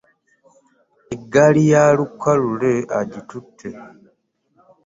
[1.13, 3.69] Eggaali ya Lukka Lule agitutte.